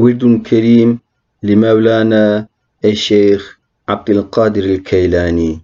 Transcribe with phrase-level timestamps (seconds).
[0.00, 0.98] ورد كريم
[1.42, 2.46] لمولانا
[2.84, 3.58] الشيخ
[3.88, 5.60] عبد القادر الكيلاني.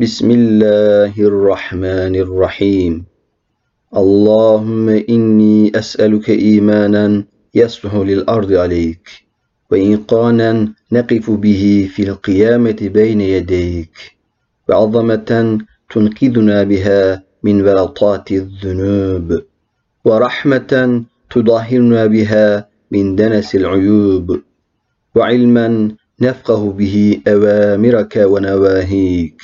[0.00, 2.92] بسم الله الرحمن الرحيم.
[4.02, 7.24] اللهم إني أسألك إيمانا
[7.54, 9.08] يصلح للأرض عليك
[9.70, 10.50] وإيقانا
[10.92, 13.96] نقف به في القيامة بين يديك
[14.68, 15.30] وعظمة
[15.90, 19.26] تنقذنا بها من ورطات الذنوب
[20.04, 20.72] ورحمة
[21.30, 24.40] تطهرنا بها من دنس العيوب
[25.14, 29.42] وعلما نفقه به أوامرك ونواهيك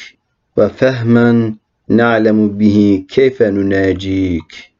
[0.57, 1.55] وفهما
[1.89, 4.73] نعلم به كيف نناجيك.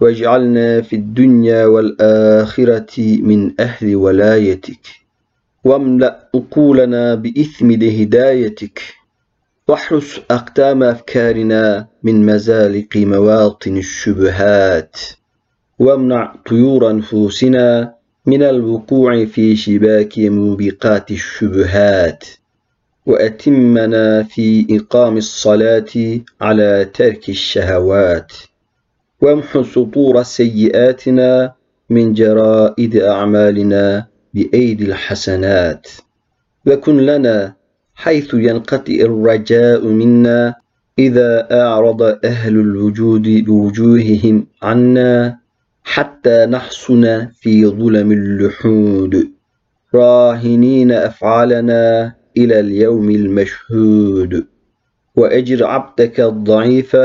[0.00, 4.86] واجعلنا في الدنيا والآخرة من أهل ولايتك
[5.64, 8.82] واملأ عقولنا بإثم هدايتك
[9.68, 14.96] واحرس أقدام أفكارنا من مزالق مواطن الشبهات
[15.78, 17.94] وامنع طيور نفوسنا
[18.26, 22.24] من الوقوع في شباك موبقات الشبهات
[23.06, 28.32] وأتمنا في إقام الصلاة على ترك الشهوات
[29.20, 31.52] وامح سطور سيئاتنا
[31.90, 35.88] من جرائد أعمالنا بأيدي الحسنات.
[36.66, 37.54] وكن لنا
[37.94, 40.54] حيث ينقطع الرجاء منا
[40.98, 45.38] إذا أعرض أهل الوجود بوجوههم عنا
[45.86, 49.30] حتى نحصن في ظلم اللحود.
[49.94, 54.46] راهنين أفعالنا إلى اليوم المشهود.
[55.16, 56.96] وأجر عبدك الضعيف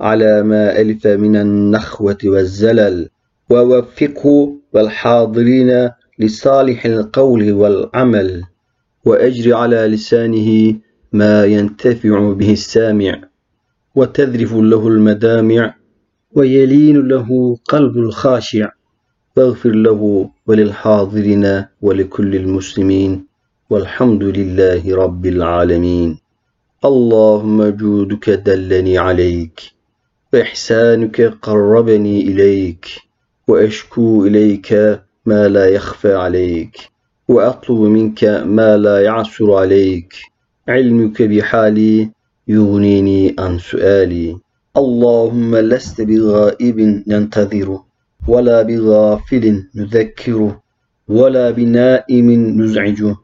[0.00, 3.08] على ما ألف من النخوة والزلل.
[3.50, 8.42] ووفقه والحاضرين لصالح القول والعمل.
[9.04, 10.74] وأجر على لسانه
[11.12, 13.20] ما ينتفع به السامع.
[13.94, 15.77] وتذرف له المدامع
[16.34, 18.68] ويلين له قلب الخاشع
[19.36, 23.26] واغفر له وللحاضرين ولكل المسلمين.
[23.70, 26.18] والحمد لله رب العالمين.
[26.84, 29.60] اللهم جودك دلني عليك.
[30.32, 32.86] وإحسانك قربني إليك.
[33.48, 36.76] وأشكو إليك ما لا يخفى عليك.
[37.28, 40.14] وأطلب منك ما لا يعسر عليك.
[40.68, 42.10] علمك بحالي
[42.48, 44.47] يغنيني عن سؤالي.
[44.76, 47.78] اللهم لست بغائب ننتظر
[48.28, 50.56] ولا بغافل نذكر
[51.08, 52.30] ولا بنائم
[52.60, 53.14] نزعج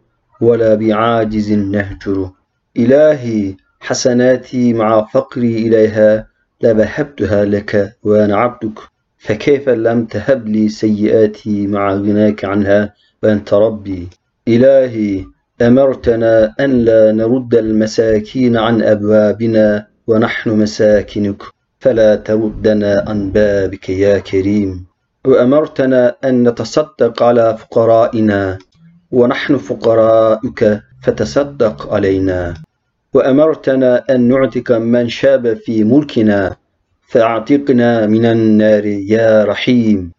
[0.41, 2.31] ولا بعاجز نهجر.
[2.77, 6.27] إلهي حسناتي مع فقري إليها
[6.63, 8.79] لبهبتها لك وأنا عبدك.
[9.19, 14.09] فكيف لم تهب لي سيئاتي مع غناك عنها؟ وأنت ربي.
[14.49, 15.25] إلهي
[15.63, 19.94] أمرتنا أن لا نرد المساكين عن أبوابنا.
[20.07, 21.43] ونحن مساكنك
[21.81, 24.87] فلا تردنا عن بابك يا كريم.
[25.25, 28.59] وأمرتنا أن نتصدق على فقرائنا
[29.11, 32.55] ونحن فقراءك فتصدق علينا.
[33.15, 36.57] وأمرتنا أن نعتق من شاب في ملكنا
[37.09, 40.13] فأعتقنا من النار يا رحيم.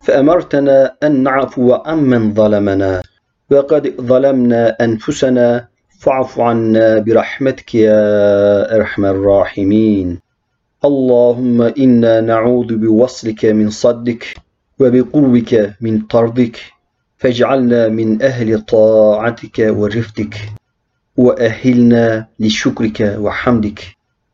[0.00, 3.02] فأمرتنا أن نعفو عمن ظلمنا
[3.50, 5.68] وقد ظلمنا أنفسنا
[6.02, 10.18] فاعف عنا برحمتك يا أرحم الراحمين.
[10.84, 14.34] اللهم إنا نعوذ بوصلك من صدك
[14.80, 16.58] وبقربك من طردك.
[17.16, 20.34] فاجعلنا من أهل طاعتك ورفدك
[21.16, 23.80] وأهلنا لشكرك وحمدك.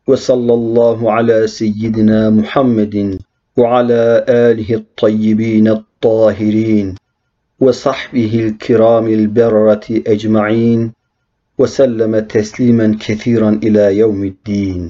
[0.07, 3.19] وصلى الله على سيدنا محمد
[3.57, 6.95] وعلى آله الطيبين الطاهرين.
[7.59, 10.98] وصحبه الكرام البررة أجمعين.
[11.59, 14.83] وسلم تسليما كثيرا إلى يوم الدين.